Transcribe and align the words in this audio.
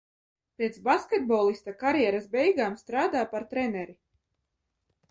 Pēc 0.61 0.79
basketbolista 0.87 1.75
karjeras 1.83 2.27
beigām 2.39 2.81
strādā 2.83 3.23
par 3.37 3.47
treneri. 3.55 3.97